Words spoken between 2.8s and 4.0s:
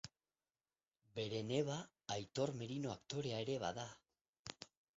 aktorea ere bada.